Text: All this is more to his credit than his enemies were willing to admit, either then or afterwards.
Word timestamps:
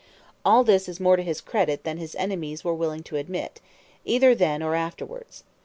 All 0.43 0.63
this 0.63 0.89
is 0.89 0.99
more 0.99 1.15
to 1.15 1.21
his 1.21 1.41
credit 1.41 1.83
than 1.83 1.97
his 1.97 2.15
enemies 2.15 2.63
were 2.63 2.73
willing 2.73 3.03
to 3.03 3.17
admit, 3.17 3.61
either 4.03 4.33
then 4.33 4.63
or 4.63 4.73
afterwards. 4.73 5.43